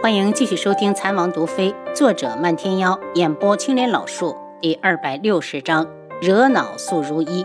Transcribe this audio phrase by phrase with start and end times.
[0.00, 5.88] 欢迎继续收听《残王毒妃》，作者漫天妖，演播青莲老树，第二百六十章：
[6.22, 7.44] 惹恼素如一。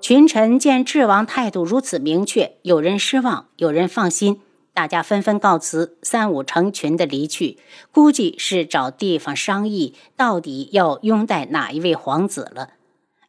[0.00, 4.40] 群臣见智王态度如此明确，有人失望，有人放心，
[4.72, 7.58] 大家纷纷告辞，三五成群的离去，
[7.90, 12.74] 估计是找地方商议，到底要拥戴哪一位皇子了。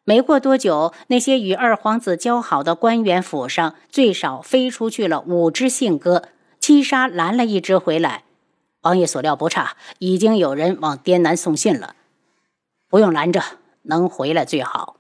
[0.03, 6.21] 没过多久，那些与二皇子交好的官员府上，最少飞出去了五只信鸽。
[6.68, 8.25] 七杀拦了一只回来，
[8.81, 11.95] 王爷所料不差，已经有人往滇南送信了，
[12.90, 13.41] 不用拦着，
[13.84, 14.98] 能回来最好。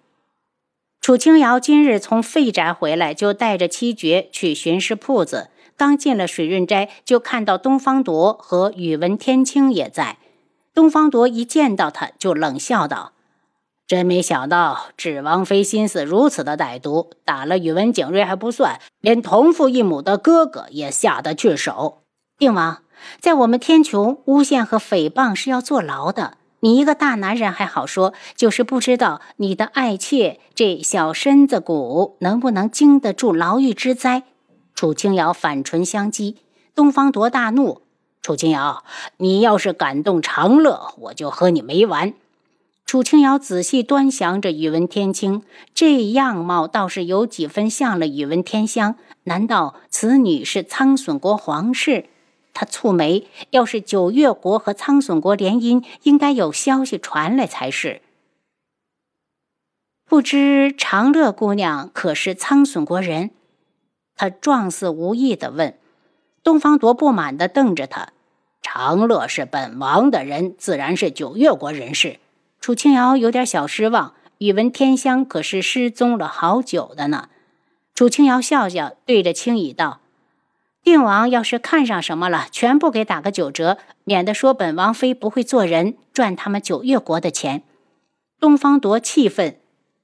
[1.01, 5.49] 楚清瑶今日从废宅回来，就带着七绝去巡视铺子。
[5.75, 10.19] 刚进了水润斋，就看到东方铎和宇文天青也在。
[10.73, 13.11] 东方铎一见到他，就冷笑道。
[13.87, 21.99] 真没想到，智王妃心思如此的歹毒，打了宇文景睿还不算，连同父异母的哥哥也下得去手。
[22.37, 22.83] 定王，
[23.21, 26.37] 在我们天穹，诬陷和诽谤是要坐牢的。
[26.59, 34.23] 你一个大男人还好说，就是不知道你的爱妾这小身子骨能不能经得住牢狱之灾。
[34.75, 36.35] 楚清瑶反唇相讥，
[36.75, 37.83] 东方铎大怒
[38.21, 38.83] ：“楚清瑶，
[39.15, 42.13] 你要是敢动长乐，我就和你没完。”
[42.87, 45.43] 楚清瑶仔细端详着宇文天青，
[45.73, 48.95] 这样貌倒是有几分像了宇文天香。
[49.25, 52.05] 难道此女是苍隼国皇室？
[52.53, 58.01] 他蹙眉，要是九月国和苍隼国联姻，应该有消息传来才是。
[60.05, 63.31] 不知长乐姑娘可是苍隼国人？
[64.15, 65.77] 他状似无意地问。
[66.41, 68.13] 东方铎不满地瞪着他
[68.63, 72.21] ：“长乐是本王的人，自然是九月国人士。”
[72.67, 77.29] 楚清瑶有点小失望，宇文天香可是失踪了好久的呢。
[77.95, 80.01] 楚清瑶笑笑，对着青羽道
[80.83, 87.63] ：“定王要是看上什么了，全部给打个九折，免得说本王妃不会做人，赚他们九月国的钱。”
[88.37, 89.61] 东方铎气愤：“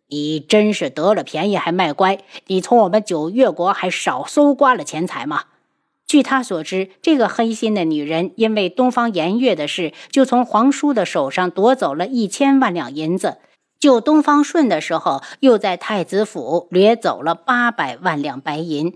[0.08, 2.19] 你真是得了便宜还卖乖！
[2.47, 5.44] 你从我们九月国还少搜刮了钱财吗？”
[6.13, 13.40] 据他所知，这个黑心的女人因为东方颜月的事，就从皇叔的手上夺走了一千万两银子；
[13.79, 18.96] 救东方顺的时候，又在太子府掠走了八百万两白银。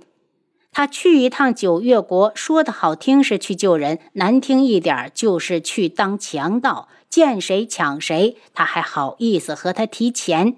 [0.72, 8.38] 他去一趟九月国，说的好听是去救人，难听一点就是去当强盗，见谁抢谁。
[8.54, 10.56] 他还好意思和他提钱？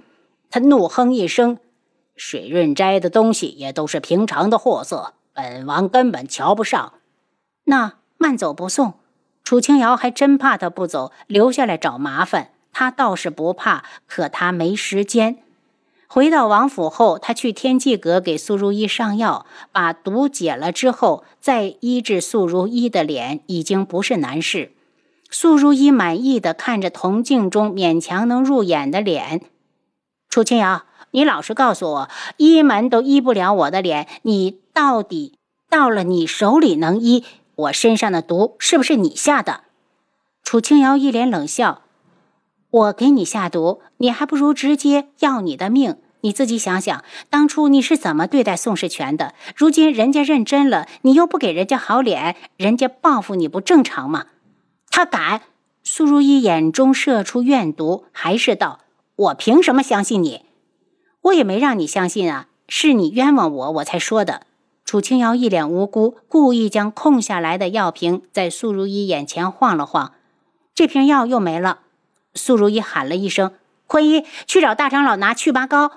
[0.49, 1.57] 他怒哼一声
[2.17, 6.95] ：“水润斋的东西也都是平常的货色。”本王根本瞧不上，
[7.63, 8.95] 那慢走不送。
[9.45, 12.49] 楚清瑶还真怕他不走，留下来找麻烦。
[12.73, 15.37] 他倒是不怕，可他没时间。
[16.07, 24.73] 回到王府后，他去天际阁给苏如意上药，把毒解了之后，再医治苏如意的脸，已经不是难事。
[25.29, 29.41] 苏如意满意的看着铜镜中勉强能入眼的脸。
[30.29, 34.59] 楚清瑶，你老实告诉我，医门都医不了我的脸，你。
[34.81, 35.33] 到底
[35.69, 39.63] 到了你手里能医我身上的毒，是不是你下的？
[40.41, 41.81] 楚清瑶一脸冷笑
[42.71, 45.97] ：“我给你下毒，你还不如直接要你的命。
[46.21, 49.33] 你自己想想，当初你是怎么对待宋世权的？
[49.53, 54.27] 如今人家认真了，你又不给人家好脸，人家报复你不正常吗？”
[54.89, 55.41] 他敢！
[55.83, 58.79] 苏如意眼中射出怨毒，还是道
[59.17, 60.45] ：“我凭什么相信你？
[61.23, 64.43] 我也没让你相信啊，是你冤枉我，我才说的。”
[64.89, 70.13] 楚清瑶一脸无辜，故意将空下来的药瓶在苏如意眼前晃了晃，
[70.73, 71.81] 这瓶药又没了。
[72.33, 73.51] 苏如意喊了一声
[73.85, 75.91] ：“坤一，去找大长老拿祛疤膏，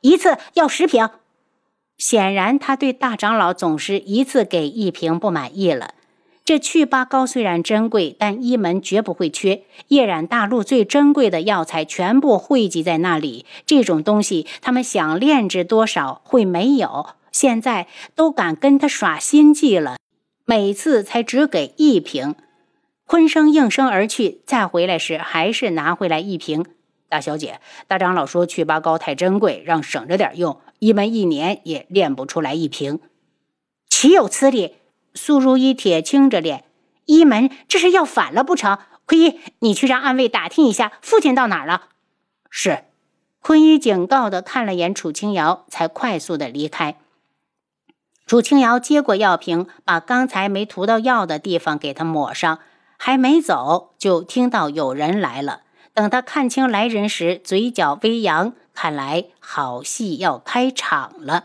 [0.00, 1.10] 一次要十瓶。”
[1.98, 5.94] 显然，他对大长老总是一次给一瓶不满意了。
[6.44, 9.64] 这祛疤膏虽然珍贵，但医门绝不会缺。
[9.88, 17.08] 夜染大陆最珍贵的药材全部汇集在那里，这种东西他们想炼制多少会没有？
[17.36, 19.98] 现在都敢跟他耍心计了，
[20.46, 22.34] 每次才只给一瓶。
[23.04, 26.64] 昆生应声而去，再回来时还是拿回来一瓶。
[27.10, 33.00] 大小姐，大长老说祛疤膏太珍贵，让省着点用，一门一年也炼不出来一瓶。
[33.90, 34.76] 岂有此理！
[35.12, 36.64] 苏如意铁青着脸，
[37.04, 38.78] 一门这是要反了不成？
[39.04, 41.88] 坤一，你去让暗卫打听一下父亲到哪儿了。
[42.48, 42.84] 是。
[43.42, 46.96] 坤一警告的看了眼楚清瑶，才快速的离开。
[48.26, 52.58] 楚清瑶接过药瓶，把刚才没涂到药的地方给他抹上，
[52.96, 55.60] 还没走，就听到有人来了。
[55.94, 61.44] 等他看清来人时，嘴角微扬，看来好戏要开场了。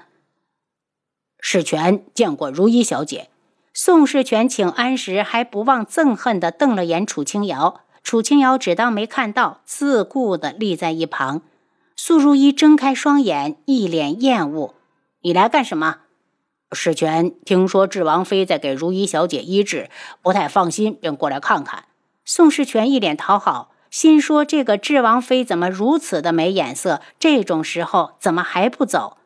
[1.39, 3.29] 世权见过如一小姐。
[3.73, 11.41] 宋世权请安时还不忘憎恨地瞪了眼楚清瑶，楚清瑶只当没看到，自顾地立在一旁。
[11.95, 14.73] 苏如意睁开双眼，一脸厌恶
[15.21, 15.99] ：“你来干什么？”
[16.73, 19.89] 世权听说智王妃在给如意小姐医治，
[20.21, 21.85] 不太放心，便过来看看。
[22.23, 27.01] 宋世权一脸讨好，心说：“这个智王妃怎么如此的没眼色？
[27.19, 29.17] 这种时候怎么还不走？”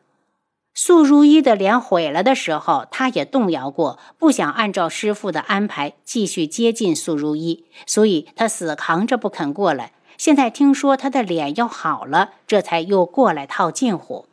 [0.74, 9.92] 素如意的脸毁了的时候，他也动摇过，不想按照师傅的安排继续接近素如意，所以他死扛着不肯过来。
[10.18, 14.26] 现在听说他的脸要好了，这才又过来套近乎。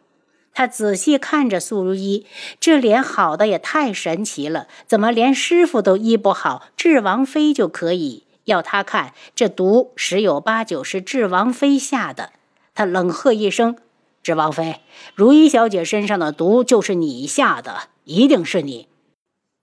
[0.54, 2.26] 他仔细看着素如意，
[2.60, 8.24] 这脸好的也太神奇了，怎么连师傅都医不好，治王妃就可以？
[8.46, 12.32] 要他看，这毒十有八九是治王妃下的。
[12.76, 13.78] 他冷喝一声
[14.22, 14.82] ：“治王妃，
[15.16, 18.90] 如意小姐身上的毒就是你下的，一定是你！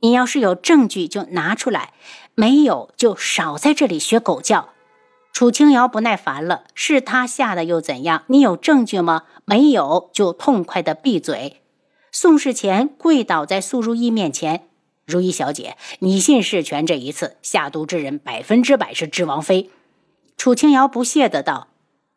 [0.00, 1.92] 你要是有证据就拿出来，
[2.34, 4.70] 没有就少在这里学狗叫。”
[5.32, 8.24] 楚清瑶不耐烦了：“是他下的又怎样？
[8.26, 9.22] 你有证据吗？
[9.46, 11.62] 没有，就痛快的闭嘴。”
[12.12, 14.68] 宋世乾跪倒在苏如意面前
[15.06, 19.70] ：“如意小姐，你信世权这一次下毒之人百分之百是智王妃。”
[20.36, 21.68] 楚清瑶不屑的道：“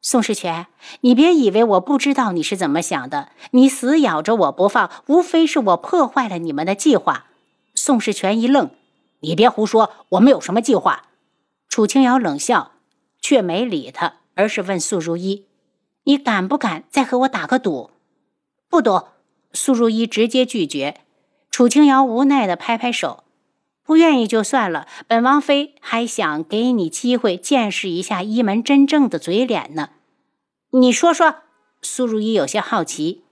[0.02, 0.68] 宋世权，
[1.02, 3.30] 你别以为我不知道你是怎么想的。
[3.52, 7.28] 你死咬着我不放，无非是我破坏了你们的计划。”
[7.76, 8.72] 宋世权一愣
[9.22, 11.04] ：“你别胡说，我们有什么计划？”
[11.70, 12.73] 楚清瑶冷笑。
[13.24, 15.48] 却没理他，而是问素如意
[16.04, 17.92] ：“你敢不敢再和我打个赌
[18.70, 19.06] ？”“不赌。”
[19.54, 21.00] 素如意直接拒绝。
[21.50, 23.24] 楚清瑶无奈的拍拍手
[23.82, 29.92] ：“不愿意就算了，本王妃还想给你机会见识一下一门真正的嘴脸呢。
[30.72, 31.36] ”“你说说。”
[31.82, 33.24] 苏如意有些好奇。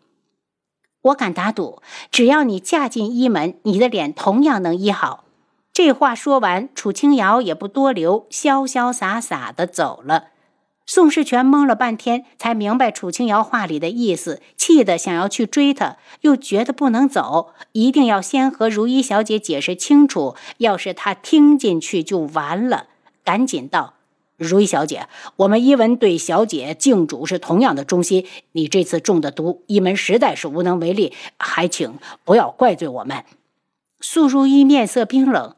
[1.01, 5.25] “我敢打赌，只要你嫁进一门，你的脸同样能医好。”
[5.73, 10.25] 这话说完，楚清瑶也不多留，潇潇洒洒的走了。
[10.85, 20.35] 宋世权懵了半天，才明白楚清瑶话里的意思，气得想要去追她，又觉得不能走，一定要先和如意小姐解释清楚。
[20.57, 22.87] 要是她听进去，就完了。
[23.23, 23.93] 赶紧道
[24.35, 25.07] ：“如意小姐，
[25.37, 28.27] 我们一文对小姐敬主是同样的忠心。
[28.51, 33.23] 你这次中的毒，一门实在是无能为力，还请不要怪罪我们。”
[34.01, 35.55] 素如意面色冰冷。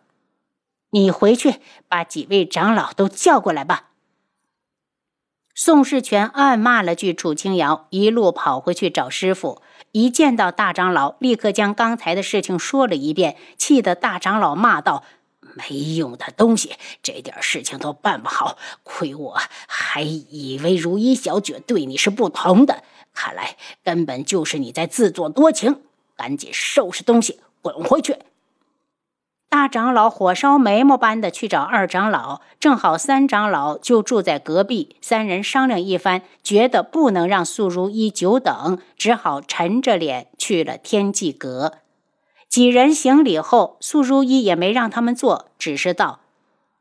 [0.93, 1.55] 你回去
[1.87, 3.89] 把几位长老都叫过来吧。
[5.55, 9.61] 宋世权暗骂了句楚清瑶，一路跑回去找师傅。
[9.91, 15.03] 一见到大长老，立刻将刚才的事情说了一遍，气得大长老骂道
[15.41, 19.37] ：“没用的东西，这点事情都办不好，亏我
[19.67, 25.81] 还以为如意小姐对你是不同的，看来根本就是你在自作多情。
[26.15, 28.15] 赶紧收拾东西，滚回去！”
[29.53, 34.95] 大长老火烧眉毛般的去找二长老，正好三长老就住在隔壁。
[34.99, 41.73] 三人商量一番，觉得不能让素如一久等，只好沉着脸去了天际阁。
[42.49, 46.21] 几人行礼后，素如一也没让他们坐，只是道：“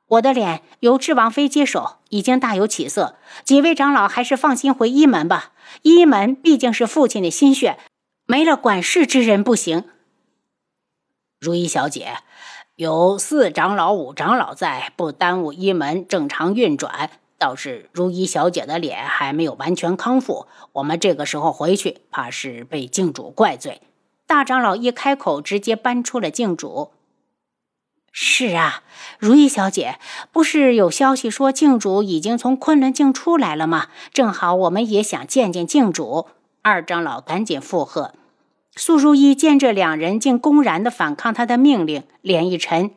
[0.08, 3.16] 我的脸由智王妃接手，已经大有起色。
[3.44, 5.52] 几位长老还是放心回一门吧。
[5.82, 7.78] 一门毕竟是父亲的心血，
[8.24, 9.84] 没了管事之人不行。”
[11.38, 12.16] 如一小姐。
[12.82, 17.10] 有四长老、五长老在，不耽误一门正常运转。
[17.38, 23.82] 倒是如意小姐的脸还没有完全康复，我们这个时候回去，怕是被镜主怪罪。
[24.26, 26.90] 大长老一开口，直接搬出了镜主。
[28.10, 28.82] 是啊，
[29.16, 30.00] 如意小姐，
[30.32, 33.90] 不是有消息说镜主已经从昆仑镜出来了吗？
[34.12, 36.26] 正好我们也想见见镜主。
[36.62, 38.12] 二长老赶紧附和。
[38.74, 42.92] 苏如意见这两人竟公然的反抗他的命令，脸一沉：“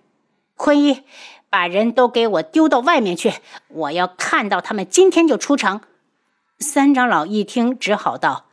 [0.56, 1.04] 坤一，
[1.50, 3.34] 把人都给我丢到外面去！
[3.68, 5.82] 我要看到他们今天就出城。”
[6.60, 8.46] 三长老一听，只好道：“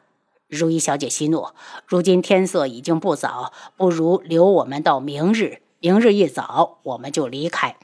[0.48, 1.50] 如意小姐息怒，
[1.86, 5.62] 如今天色已经不早，不如留我们到明日。
[5.78, 7.76] 明日一早，我们就离开。”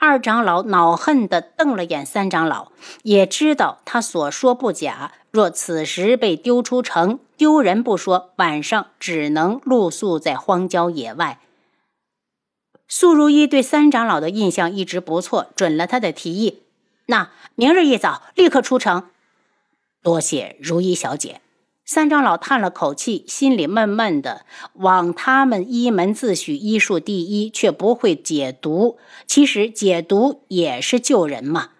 [0.00, 5.12] 二长老恼恨地瞪了眼三长老，也知道他所说不假。
[5.30, 11.38] 若此时被丢出城，丢人不说，晚上只能露宿在荒郊野外。
[12.88, 16.62] 素如意对三长老的印象一直不错，准了他的提议。
[17.04, 19.10] 那明日一早立刻出城。
[20.02, 21.42] 多谢如意小姐。
[21.92, 24.42] 三长老叹了口气，心里闷闷的。
[24.74, 28.96] 枉他们一门自诩医术第一，却不会解毒。
[29.26, 31.70] 其实解毒也是救人嘛。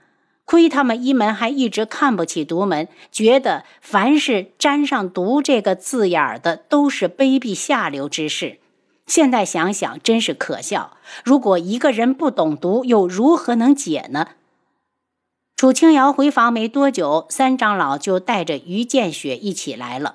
[0.45, 8.59] 亏他们一门还一直看不起独门，觉得凡是沾上“毒”这个字眼的，都是卑鄙下流之事。
[9.07, 10.97] 现在想想真是可笑。
[11.23, 14.27] 如果一个人不懂毒，又如何能解呢？
[15.61, 20.15] 楚清瑶回房没多久，三长老就带着于建雪一起来了。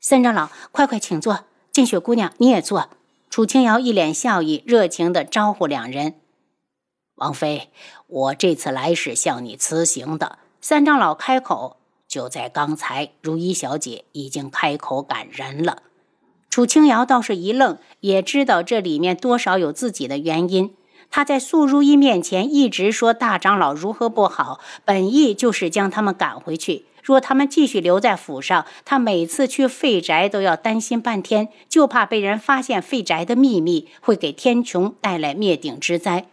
[0.00, 1.40] 三长老，快快请坐。
[1.70, 2.88] 建雪姑娘，你也坐。
[3.28, 6.14] 楚清瑶一脸笑意，热情地招呼两人。
[7.16, 7.68] 王妃，
[8.06, 10.38] 我这次来是向你辞行的。
[10.62, 11.76] 三长老开口。
[12.08, 15.82] 就在刚才，如一小姐已经开口赶人了。
[16.48, 20.74] 楚清瑶倒是一愣，也知道这里面多少有自己的原因。
[21.16, 26.86] 他在素如一面前一直说大长老如何不好，本意就是将他们赶回去。
[27.04, 36.26] 若他们继续留在府上，他每次去废宅都要担心半天，就怕被人发现废宅的秘密，会给天穹带来灭顶之灾。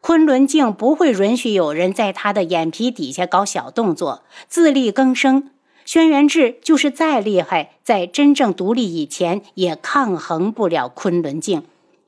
[0.00, 5.50] 昆仑镜不会允许有人在他的眼皮底下搞小动作，自力更生。
[5.84, 11.64] 轩辕志就是再厉害，在真正独立以前，也抗衡不了昆仑镜。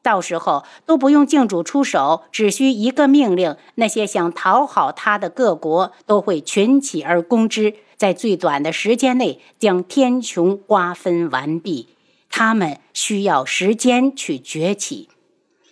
[0.06, 11.88] 到时候都不用镜主出手，只需一个命令，那些想讨好他的各国都会群起而攻之，在最短的时间内将天穹瓜分完毕。
[12.30, 15.08] 他们需要时间去崛起。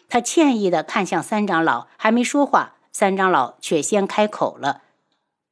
[0.08, 4.82] 他歉意地看向三长老，还没说话，三长老却先开口了：“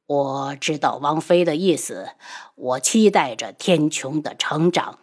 [0.07, 2.09] 我知道王妃的意思，
[2.55, 4.99] 我期待着天穹的成长。”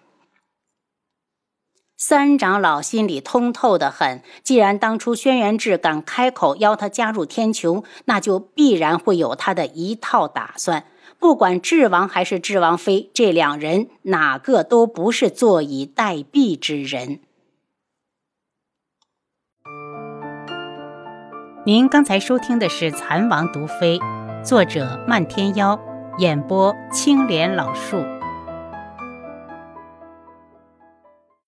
[2.02, 10.86] 三长老心里通透的很，既然当初轩辕志敢开口邀他加入天穹，那就必然会有他的一套打算。
[11.18, 17.20] 不管智王还是智王妃，这两人哪个都不是坐以待毙之人。
[21.66, 23.98] 您刚才收听的是《蚕王毒妃》，
[24.42, 25.78] 作者漫天妖，
[26.16, 28.02] 演播青莲老树。